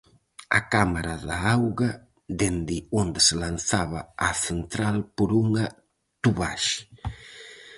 [0.59, 1.91] A cámara da auga
[2.39, 5.65] dende onde se lanzaba á central por unha
[6.23, 6.81] tubaxe.